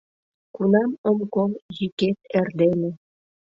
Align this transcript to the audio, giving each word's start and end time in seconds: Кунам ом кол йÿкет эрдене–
Кунам 0.55 0.91
ом 1.09 1.17
кол 1.33 1.51
йÿкет 1.77 2.17
эрдене– 2.39 2.91